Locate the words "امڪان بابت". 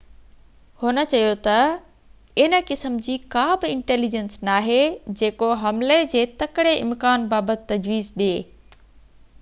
6.87-7.69